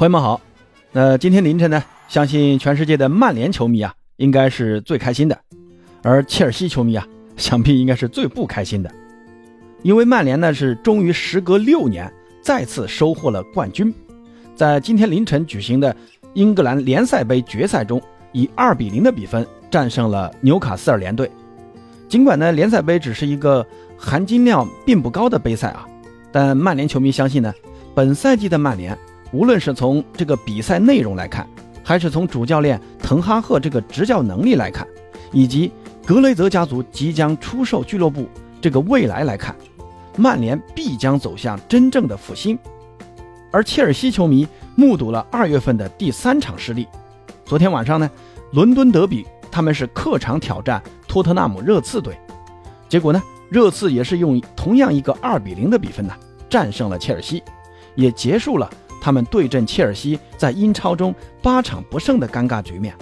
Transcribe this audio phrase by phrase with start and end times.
[0.00, 0.40] 朋友们好，
[0.92, 5.38] 那今天凌晨呢，相信全世界的曼联球迷啊，应该是最开心的，
[6.02, 8.90] 而切尔西球迷啊，想必应该是最不开心的，
[9.82, 12.10] 因为曼联呢是终于时隔六年
[12.40, 13.92] 再次收获了冠军，
[14.56, 15.94] 在今天凌晨举行的
[16.32, 18.00] 英格兰联赛杯决赛中，
[18.32, 21.30] 以二比零的比分战胜了纽卡斯尔联队。
[22.08, 23.66] 尽管呢联赛杯只是一个
[23.98, 25.86] 含金量并不高的杯赛啊，
[26.32, 27.52] 但曼联球迷相信呢，
[27.94, 28.96] 本赛季的曼联。
[29.32, 31.46] 无论是从这个比赛内容来看，
[31.84, 34.86] 还是从主教练滕哈赫这个执教能力来看，
[35.32, 35.70] 以及
[36.04, 38.28] 格雷泽家族即将出售俱乐部
[38.60, 39.54] 这个未来来看，
[40.16, 42.58] 曼联必将走向真正的复兴。
[43.52, 46.86] 而切尔西球迷目睹了二月份的第三场失利。
[47.44, 48.08] 昨天晚上呢，
[48.52, 52.16] 伦敦德比他们是客场挑战托特纳姆热刺队，
[52.88, 56.14] 结果呢，热刺也是用同样一个二比零的比分呢
[56.48, 57.42] 战胜了切尔西，
[57.96, 58.70] 也结束了。
[59.00, 62.94] 他们对阵切尔西在英超中八场不胜的尴尬局面，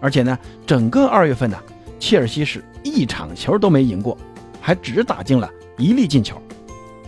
[0.00, 1.58] 而且呢，整个二月份呢，
[1.98, 4.16] 切尔西是一场球都没赢过，
[4.60, 6.40] 还只打进了一粒进球。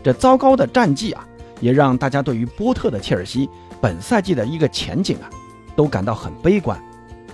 [0.03, 1.27] 这糟糕的战绩啊，
[1.61, 3.49] 也让大家对于波特的切尔西
[3.81, 5.31] 本赛季的一个前景啊，
[5.75, 6.79] 都感到很悲观。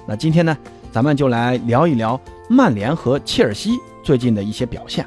[0.06, 0.56] 那今天呢，
[0.92, 5.06] 咱们就来聊一聊曼联和切尔西最近的一些表现。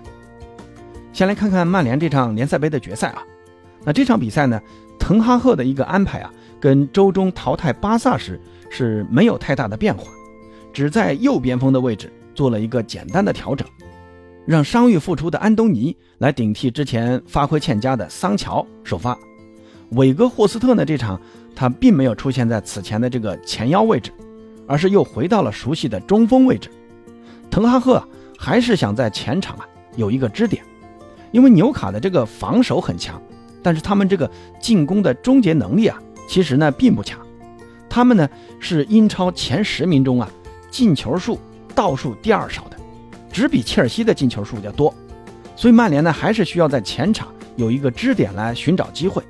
[1.14, 3.24] 先来看看曼联这场联赛杯的决赛啊，
[3.84, 4.62] 那这场比赛呢？
[5.00, 10.12] 滕哈赫的一个安排啊，跟周中淘汰巴萨时是没有太大的变化，
[10.74, 13.66] 只在右边锋的位置做了一个简单的调整，
[14.46, 19.18] 让伤愈复出的安东尼来顶替之前发挥欠佳的桑乔首发。
[19.92, 21.22] 韦格霍斯特呢，这场
[21.56, 24.12] 他并没有出现在此前的这个前腰位置，
[24.68, 26.70] 而是又回到了熟悉的中锋位置。
[27.52, 28.04] 滕哈赫
[28.38, 30.64] 还是想在前场啊有一个支点，
[31.32, 33.22] 因为纽卡的这个防守很强。
[33.68, 37.20] 但是他们这个进攻的终结能力啊，其实呢并不强。
[37.90, 38.30] 他们呢
[38.62, 40.32] 是英超前十名中啊
[40.72, 41.38] 进球数
[41.76, 42.78] 倒数第二少的，
[43.30, 44.94] 只比切尔西的进球数要多。
[45.54, 47.28] 所以曼联呢还是需要在前场
[47.58, 49.22] 有一个支点来寻找机会。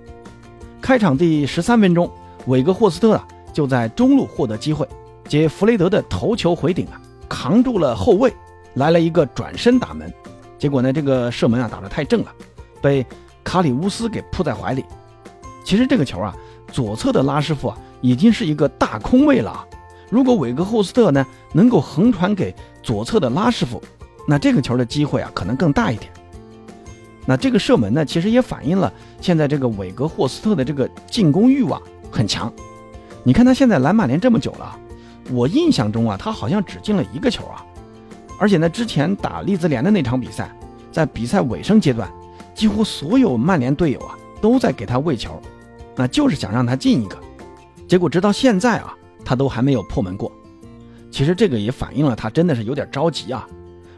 [0.80, 2.08] 开场第十三分钟，
[2.46, 4.88] 韦格霍斯特啊就在中路获得机会，
[5.28, 8.32] 接弗雷德的头球回顶啊，扛住了后卫，
[8.76, 10.14] 来了一个转身打门。
[10.60, 12.32] 结果呢这个射门啊打得太正了，
[12.80, 13.04] 被。
[13.48, 14.84] 卡里乌斯给扑在怀里。
[15.64, 16.36] 其实这个球啊，
[16.70, 19.66] 左侧的拉师傅啊，已经是一个大空位了。
[20.10, 22.54] 如果韦格霍斯特呢能够横传给
[22.84, 23.82] 左侧的拉师傅，
[24.28, 26.12] 那这个球的机会啊可能更大一点。
[27.26, 28.92] 那这个射门呢，其实也反映了
[29.22, 31.82] 现在这个韦格霍斯特的这个进攻欲望
[32.12, 32.52] 很强。
[33.24, 34.78] 你看他现在来曼联这么久了，
[35.32, 37.64] 我印象中啊，他好像只进了一个球啊。
[38.38, 40.54] 而且呢，之前打利兹联的那场比赛，
[40.92, 42.12] 在比赛尾声阶段。
[42.58, 45.40] 几乎所有曼联队友啊都在给他喂球，
[45.96, 47.16] 那就是想让他进一个。
[47.88, 50.32] 结果直到现在啊，他都还没有破门过。
[51.12, 53.48] 其实这个也反映了他真的是有点着急啊。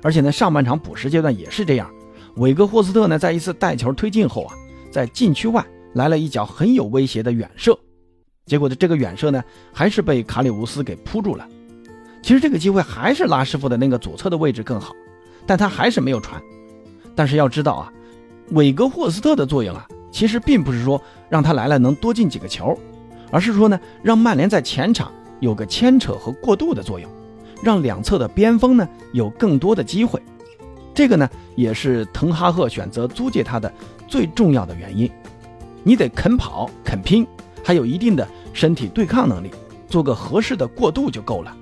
[0.01, 1.89] 而且呢，上半场补时阶段也是这样。
[2.35, 4.53] 韦格霍斯特呢，在一次带球推进后啊，
[4.91, 7.77] 在禁区外来了一脚很有威胁的远射。
[8.45, 11.47] 结果的这个远射呢，还是被卡里乌斯给扑住了。
[12.21, 14.93] 其实这个机会还是拉师傅的那个左侧的位置更好，
[15.47, 16.41] 但他还是没有传。
[17.15, 17.93] 但是要知道啊。
[18.51, 22.77] 韦格霍斯特的作用啊，其实并不是说让他来了能多进几个球，
[23.31, 27.09] 而是说呢，让曼联在前场有个牵扯和过渡的作用，
[27.61, 30.21] 让两侧的边锋呢有更多的机会。
[30.93, 33.71] 这个呢，也是滕哈赫选择租借他的
[34.07, 35.09] 最重要的原因。
[35.83, 37.25] 你得肯跑肯拼，
[37.63, 39.51] 还有一定的身体对抗能力，
[39.87, 41.55] 做个合适的过渡就够了。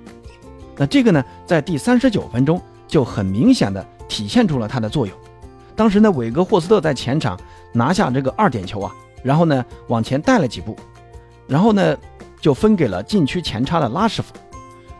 [0.76, 5.14] 那这个呢，在第三十九分钟就很明显的体现出了它的作用。
[5.78, 7.38] 当时呢，韦格霍斯特在前场
[7.72, 10.74] 拿下这个二点球啊，然后呢往前带了几步，
[11.46, 11.96] 然后呢
[12.40, 14.34] 就分给了禁区前插的拉什福。
[14.34, 14.40] 德，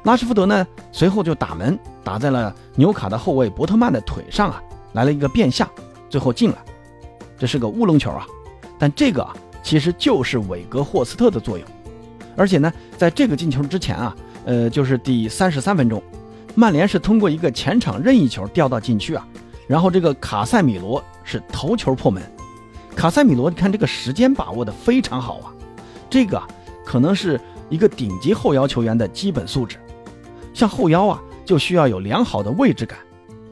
[0.05, 4.63] 拉什福德呢随后就打门打在了纽卡的后卫伯特曼的腿上啊，
[4.93, 5.69] 来了一个变向，
[6.09, 6.59] 最后进了，
[7.37, 8.25] 这是个乌龙球啊，
[8.79, 9.35] 但这个啊
[9.65, 11.67] 其实就是韦格霍斯特的作用，
[12.37, 16.01] 而且呢在这个进球之前啊，呃就是第三十三分钟，
[16.55, 19.27] 曼联是通过一个前场任意球调到禁区啊。
[19.69, 22.23] 然后这个卡塞米罗是头球破门，
[22.97, 25.53] 卡塞米罗，你看这个时间把握的非常好啊，
[26.09, 26.43] 这个
[26.87, 27.39] 可能是
[27.69, 29.77] 一个顶级后腰球员的基本素质。
[30.55, 32.99] 像后腰啊，就需要有良好的位置感，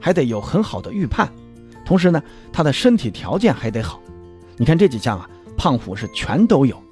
[0.01, 1.31] 还得有很好的预判，
[1.85, 4.01] 同时呢，他的身体条件还得好。
[4.57, 6.83] 你看这几项啊，胖虎是全都有。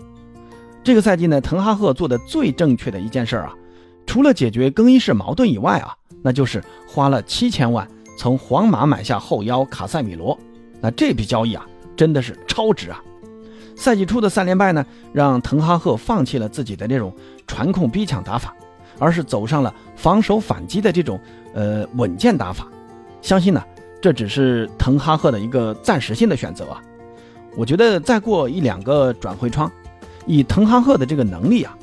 [0.85, 3.55] 这个赛季呢，滕哈赫做的最正确的一件事啊，
[4.07, 7.89] 除了解决更衣室矛盾以外啊，那就是花了七千万。
[8.17, 10.39] 从皇马买下后腰卡塞米罗，
[10.81, 11.67] 那这笔交易啊，
[11.97, 13.03] 真的是超值啊！
[13.77, 17.13] 赛季初的三连败呢，让滕哈赫放弃了自己的这种
[17.47, 18.55] 传控逼抢打法，
[18.99, 21.19] 而是走上了防守反击的这种
[21.55, 22.69] 呃稳健打法。
[23.21, 23.63] 相信呢，
[24.01, 26.81] 这只是滕哈赫的一个暂时性的选择啊。
[27.57, 29.71] 我觉得再过一两个转会窗，
[30.27, 31.77] 以滕哈赫的这个能力啊，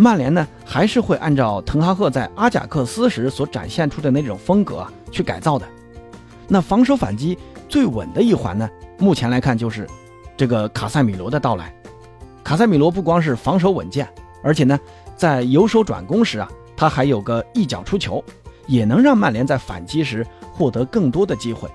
[0.00, 5.66] 曼联呢还是会按照滕哈赫在阿贾克斯时所展现出的那种风格去改造的。
[6.46, 7.36] 那防守反击
[7.68, 9.86] 最稳的一环呢，目前来看就是
[10.36, 11.74] 这个卡塞米罗的到来。
[12.44, 14.08] 卡塞米罗不光是防守稳健，
[14.42, 14.78] 而且呢，
[15.16, 18.24] 在由守转攻时啊，他还有个一脚出球，
[18.66, 21.68] 也能让曼联在反击时获得更多的机会。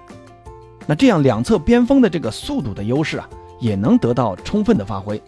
[0.88, 3.30] 那这样两侧边锋的这个速度的优势啊，
[3.60, 5.22] 也能得到充分的发挥。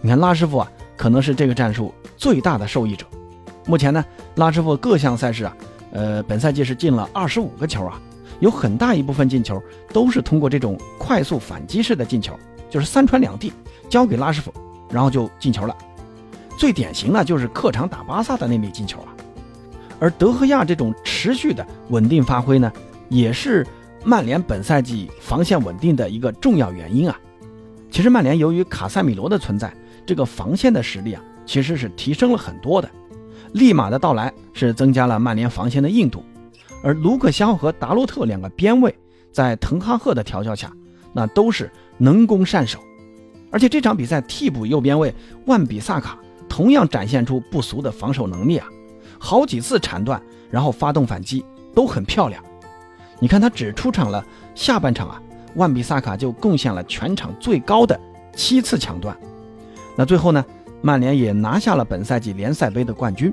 [0.00, 3.04] 你看拉师傅啊，可能是这个战术最大的受益者。
[3.66, 4.04] 目前呢，
[4.36, 5.56] 拉师傅各项赛事啊，
[5.90, 8.00] 呃，本赛季是进了二十五个球啊。
[8.38, 9.60] 有很大一部分进球
[9.92, 12.38] 都是通过这种快速反击式的进球，
[12.70, 13.52] 就是三传两递，
[13.88, 14.54] 交给拉师傅，
[14.88, 15.76] 然后就进球了。
[16.56, 19.10] 最典型的就是客场打巴萨的那粒进球啊。
[19.98, 22.72] 而德赫亚这种持续的稳定发挥呢，
[23.08, 23.66] 也是
[24.04, 27.18] 曼联本赛季防线稳定的一个重要原因啊。
[27.90, 29.74] 其实曼联由于卡塞米罗的存在，
[30.06, 32.90] 这个防线的实力啊，其实是提升了很多的。
[33.52, 36.22] 利马的到来是增加了曼联防线的硬度。
[36.82, 38.94] 而卢克肖和达洛特两个边卫
[39.30, 40.72] 在滕哈赫的调教下，
[41.12, 42.80] 那都是能攻善守。
[43.50, 45.14] 而且这场比赛替补右边卫
[45.46, 46.18] 万比萨卡
[46.48, 48.66] 同样展现出不俗的防守能力啊，
[49.18, 51.44] 好几次铲断，然后发动反击
[51.74, 52.42] 都很漂亮。
[53.20, 54.24] 你看他只出场了
[54.54, 55.22] 下半场啊，
[55.54, 58.00] 万比萨卡就贡献了全场最高的
[58.34, 59.16] 七次抢断。
[59.96, 60.44] 那最后呢，
[60.82, 63.32] 曼联也拿下了本赛季联赛杯的冠军。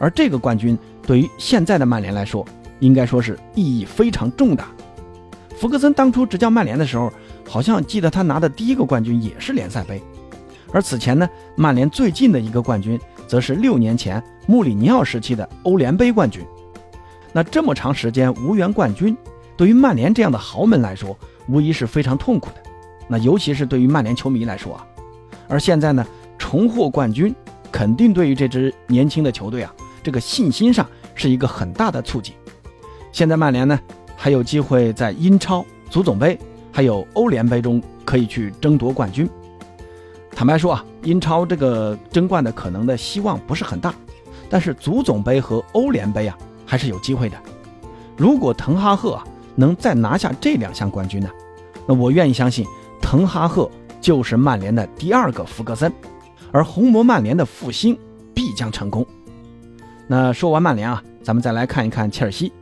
[0.00, 0.76] 而这个冠军
[1.06, 2.44] 对于现在的曼联来说，
[2.80, 4.66] 应该说是意义非常重大。
[5.56, 7.10] 福格森当初执教曼联的时候，
[7.48, 10.02] 好像记得他拿的第一个冠军也是联赛杯。
[10.72, 11.26] 而此前呢，
[11.56, 16.44] 曼联最近的一个冠军，则是六年前穆里尼奥时期的欧联杯冠军。
[17.32, 19.16] 那这么长时间无缘冠军，
[19.56, 21.16] 对于曼联这样的豪门来说，
[21.48, 22.56] 无疑是非常痛苦的。
[23.08, 24.86] 那尤其是对于曼联球迷来说啊，
[25.48, 26.04] 而现在呢，
[26.38, 27.34] 重获冠军，
[27.70, 29.72] 肯定对于这支年轻的球队啊。
[30.02, 32.34] 这个信心上是一个很大的促进。
[33.10, 33.78] 现在曼联呢
[34.14, 36.38] 还有机会在英超、足总杯
[36.70, 39.28] 还有欧联杯中可以去争夺冠军。
[40.30, 43.94] 坦白说啊，英超这个争冠的可能的希望不是很大，
[44.48, 47.36] 但是足总杯和欧联杯啊还是有机会的。
[48.16, 49.24] 如果滕哈赫啊
[49.54, 51.28] 能再拿下这两项冠军呢，
[51.86, 52.64] 那我愿意相信
[53.00, 53.68] 滕哈赫
[54.00, 55.90] 就是曼联的第二个福格森，
[56.52, 57.98] 而红魔曼联的复兴
[58.34, 59.06] 必将成功。
[60.06, 62.52] 那说完曼联啊，咱们再来看一看切尔西。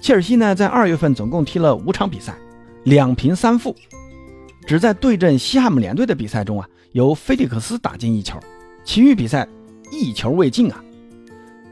[0.00, 2.34] 切尔西呢，在二月份总共踢了五场比赛，
[2.84, 3.74] 两平三负，
[4.66, 8.38] 只在对阵西汉姆联队的比赛中啊，由菲利克斯打进一球，
[8.84, 9.48] 其余比赛
[9.90, 10.82] 一球未进啊。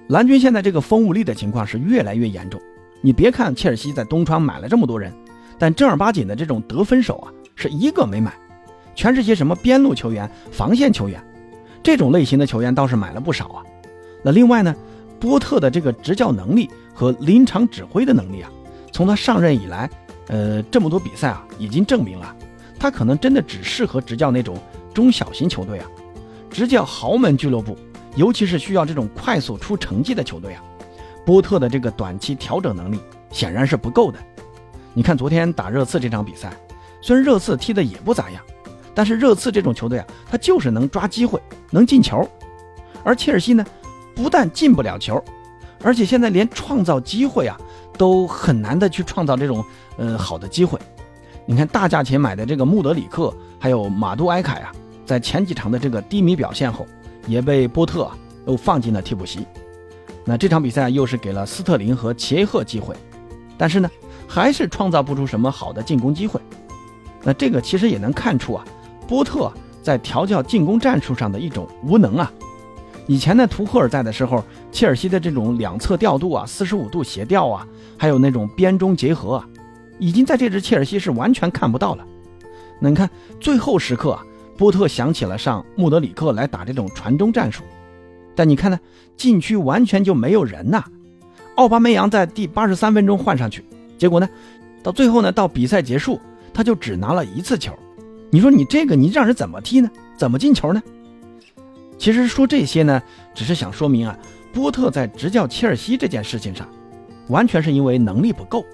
[0.08, 2.60] 蓝军现在这个风无力的情况是越来越严重。
[3.00, 5.12] 你别看切尔西在东窗买了这么多人，
[5.58, 8.32] 但正儿八经的这种得分手啊，是一个没买，
[8.94, 11.22] 全是些什么边路球员、防线球员，
[11.84, 13.62] 这种类型的球员倒是买了不少啊。
[14.24, 14.74] 那另外呢？
[15.20, 18.50] 波特的这个执教能力和临场指挥的能力啊，
[18.92, 19.88] 从他上任以来，
[20.26, 22.36] 呃，这么多比赛啊，已经证明了，
[22.78, 24.58] 他可能真的只适合执教那种
[24.92, 25.86] 中小型球队啊，
[26.50, 27.74] 执教豪门俱乐部，
[28.16, 30.62] 尤其是需要这种快速出成绩的球队啊，
[31.24, 33.00] 波特的这个短期调整能力
[33.30, 34.18] 显然是不够的。
[34.92, 36.52] 你看昨天打热刺这场比赛，
[37.00, 38.42] 虽然热刺踢的也不咋样，
[38.94, 42.28] 但是热刺这种球队啊，他就是能抓机会，能进球，
[43.02, 43.64] 而切尔西呢？
[44.14, 45.20] 不但进不了球，
[45.82, 47.58] 而且现在连创造机会啊
[47.98, 49.64] 都很难的去创造这种
[49.96, 50.78] 呃好的机会。
[51.46, 54.72] 你看大价钱买的这个穆德里克还有马杜埃凯啊，
[55.04, 56.86] 在前几场的这个低迷表现后，
[57.26, 59.44] 也被波特啊又放进了替补席。
[60.24, 62.94] 那这场比赛又是给了斯特林和齐耶赫机会，
[63.58, 63.90] 但是呢
[64.28, 66.40] 还是创造不出什么好的进攻机会。
[67.22, 68.64] 那这个其实也能看出啊，
[69.06, 72.32] 波特在调教进攻战术上的一种无能啊。
[73.06, 74.42] 以前呢，图赫尔在的时候，
[74.72, 77.66] 切尔西的这种两侧调度啊、四十五度斜调啊，
[77.98, 79.48] 还有那种边中结合啊，
[79.98, 82.06] 已经在这支切尔西是完全看不到了。
[82.80, 83.08] 那你看
[83.38, 84.22] 最后时刻啊，
[84.56, 87.62] 波特想起了上穆德里克来打这种传中战术，
[88.34, 88.80] 但你看呢，
[89.18, 90.82] 禁区完全就没有人呐。
[91.56, 93.62] 奥巴梅扬在第八十三分钟换上去，
[93.98, 94.26] 结果呢，
[94.82, 96.18] 到最后呢，到比赛结束
[96.54, 97.72] 他就只拿了一次球。
[98.34, 99.88] 你说你这个你让人怎么踢呢？
[100.16, 100.82] 怎么进球呢？
[101.96, 103.00] 其实说这些呢，
[103.32, 104.18] 只是想说明啊，
[104.52, 106.68] 波特在执教切尔西这件事情上，
[107.28, 108.66] 完全是因为能力不够。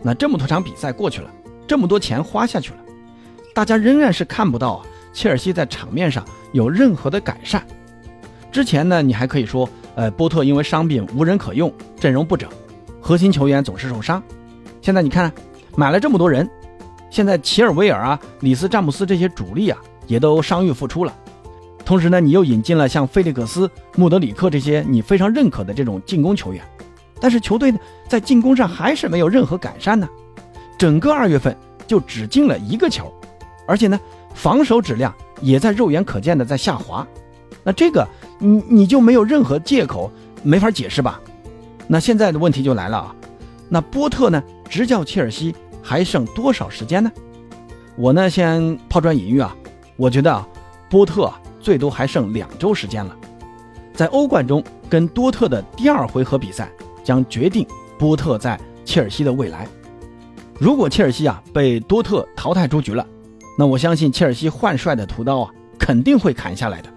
[0.00, 1.28] 那这么多场比赛过去了，
[1.66, 2.78] 这么多钱花下去了，
[3.52, 4.80] 大家仍然是看不到
[5.12, 7.66] 切尔西在场面上有任何的改善。
[8.52, 12.48] 之前呢，你还可以说，呃，波特因为伤病无人可用，阵容不整，
[13.00, 14.22] 核心球员总是受伤。
[14.80, 15.32] 现在你看，
[15.74, 16.48] 买了这么多人，
[17.14, 19.78] 现在齐尔维尔啊、里斯詹姆斯这些主力啊，
[20.08, 21.14] 也都伤愈复出了。
[21.84, 26.60] 同时呢，你又引进了像费利克斯、穆德里克这些你非常认可的这种进攻球员，
[27.20, 27.78] 但是球队呢，
[28.08, 30.08] 在进攻上还是没有任何改善呢。
[30.76, 31.56] 整个二月份
[31.86, 33.14] 就只进了一个球，
[33.64, 34.00] 而且呢，
[34.34, 37.06] 防守质量也在肉眼可见的在下滑。
[37.62, 38.04] 那这个。
[38.40, 40.10] 你你就没有任何借口，
[40.42, 41.20] 没法解释吧？
[41.86, 43.14] 那现在的问题就来了啊，
[43.68, 47.12] 那波特呢执教切尔西还剩多少时间呢？
[47.96, 49.54] 我呢先抛砖引玉啊，
[49.96, 50.48] 我觉得啊，
[50.88, 53.14] 波特啊最多还剩两周时间了，
[53.92, 56.72] 在欧冠中跟多特的第二回合比赛
[57.04, 57.66] 将决定
[57.98, 59.68] 波特在切尔西的未来。
[60.58, 63.06] 如果切尔西啊被多特淘汰出局了，
[63.58, 66.88] 那我相信切尔西换帅的屠刀啊肯定会砍下来的。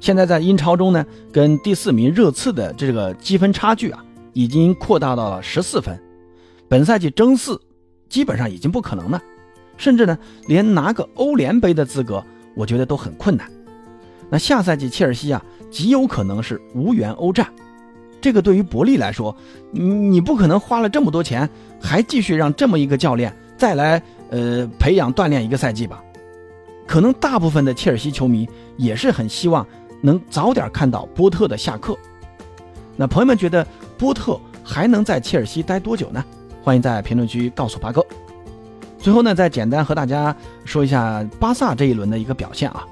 [0.00, 5.98] 现在在英超中呢，跟第四名热刺的这个积分差距啊，已经扩大到了十四分。
[6.68, 7.60] 本赛季争四，
[8.08, 9.22] 基本上已经不可能了，
[9.76, 12.24] 甚至呢，连拿个欧联杯的资格，
[12.54, 13.50] 我觉得都很困难。
[14.30, 17.46] 那下赛季切尔西啊，极有可能是无缘欧战。
[18.20, 19.34] 这个对于伯利来说，
[19.70, 21.48] 你你不可能花了这么多钱，
[21.80, 26.02] 还继续让这么一个教练再来呃培养锻炼一个赛季吧？
[26.86, 29.66] 可能大部分的切尔西球迷也是很希望。
[30.00, 31.98] 能早点看到波特的下课，
[32.96, 33.66] 那朋友们觉得
[33.98, 36.24] 波特还能在切尔西待多久呢？
[36.62, 38.04] 欢迎在评论区告诉八哥。
[38.98, 40.34] 最后呢，再简单和大家
[40.64, 42.86] 说一下巴萨这一轮的一个表现啊。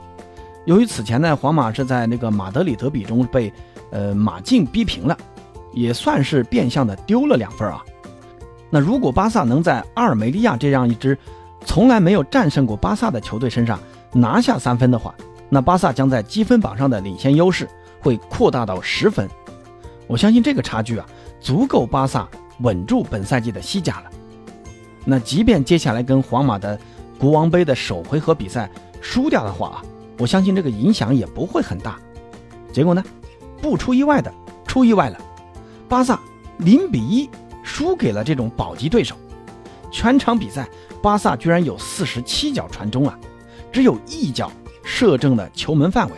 [0.64, 3.52] 由于此前呢，皇马是在那个马德里德比中被
[3.90, 5.16] 呃马竞逼平了，
[5.72, 7.84] 也算是变相的丢了两分啊。
[8.70, 11.16] 那如果巴萨能在阿尔梅利亚这样一支
[11.64, 13.78] 从来没有战胜过巴萨的球队身上
[14.12, 15.14] 拿下三分的话，
[15.48, 17.68] 那巴萨将在积分榜上的领先优势
[18.00, 19.28] 会扩大到十分，
[20.06, 21.06] 我相信这个差距啊，
[21.40, 22.28] 足够巴萨
[22.60, 24.10] 稳住本赛季的西甲了。
[25.04, 26.78] 那即便接下来跟皇马的
[27.18, 28.70] 国王杯的首回合比赛
[29.00, 29.82] 输掉的话啊，
[30.18, 31.98] 我相信这个影响也不会很大。
[32.72, 33.04] 结果呢，
[33.60, 34.32] 不出意外的
[34.66, 35.18] 出意外了，
[35.88, 36.20] 巴萨
[36.58, 37.28] 零比一
[37.62, 39.16] 输给了这种保级对手。
[39.90, 40.68] 全场比赛，
[41.02, 43.18] 巴萨居然有四十七脚传中啊，
[43.72, 44.50] 只有一脚。
[44.88, 46.14] 射正了球门范围，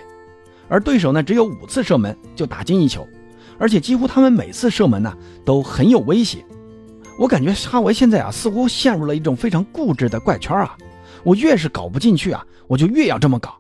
[0.68, 3.09] 而对手呢只有五次射门就打进一球，
[3.58, 6.44] 而且几乎他们每次射门呢都很有威胁。
[7.18, 10.76] 我感觉哈维现在啊似乎陷入了一种非常固执的怪圈啊！
[11.24, 13.58] 我越是搞不进去啊，我就越要这么搞。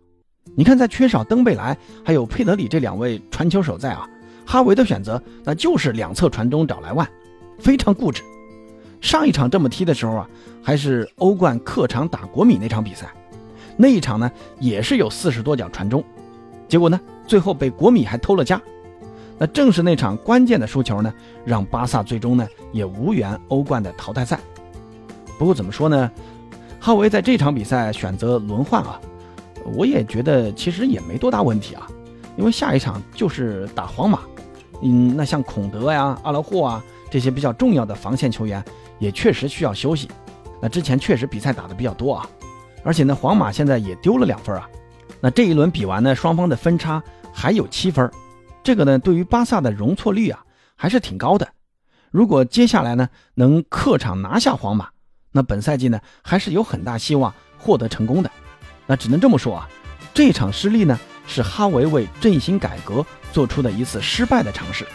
[0.54, 4.08] 你看，在缺少登贝莱还有佩德里这两位传球手在啊，
[4.46, 7.08] 哈维的选择那就是两侧传中找莱万，
[7.58, 8.22] 非常固执。
[9.00, 10.30] 上一场这么踢的时候啊，
[10.62, 13.12] 还是欧冠客场打国米那场比赛。
[13.76, 16.02] 那一场呢，也是有四十多脚传中，
[16.68, 18.60] 结果呢，最后被国米还偷了家。
[19.38, 21.12] 那正是那场关键的输球呢，
[21.44, 24.38] 让巴萨最终呢也无缘欧冠的淘汰赛。
[25.38, 26.10] 不过怎么说呢，
[26.80, 29.00] 哈维在这场比赛选择轮换啊，
[29.76, 31.86] 我也觉得其实也没多大问题啊，
[32.36, 34.20] 因为下一场就是打皇马，
[34.82, 38.62] 嗯，那像孔德呀、阿拉霍啊这些比较重要的防线球员
[38.98, 40.08] 也确实需要休息。
[40.60, 42.28] 那之前确实比赛打的比较多啊。
[42.84, 44.68] 而且呢，皇马现在也丢了两分啊，
[45.20, 47.02] 那这一轮比完呢，双方的分差
[47.32, 48.10] 还有七分，
[48.68, 50.44] 这个呢，对于巴萨的容错率啊
[50.76, 51.48] 还是挺高的。
[52.10, 54.90] 如果接下来呢能客场拿下皇马，
[55.32, 58.30] 那本赛季呢还是有很大希望获得成功的。
[58.84, 59.66] 那只能这么说啊，
[60.12, 64.86] 这场失利呢是哈维为阵型改革做出的一次失败的尝试。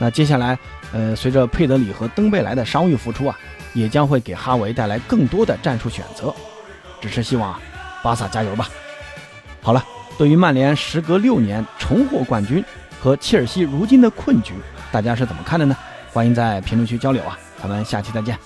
[0.00, 0.58] 那接下来，
[0.92, 3.38] 呃，随着佩德里和登贝莱的伤愈复出啊，
[3.72, 6.34] 也将会给哈维带来更多的战术选择。
[7.00, 7.60] 只是希望啊，
[8.02, 8.68] 巴萨加油吧！
[9.62, 9.84] 好了，
[10.18, 12.64] 对于曼联时隔六年重获冠军
[13.00, 14.54] 和切尔西如今的困局，
[14.90, 15.76] 大家是怎么看的呢？
[16.12, 17.38] 欢迎在评论区交流啊！
[17.62, 18.38] 咱们下期再见。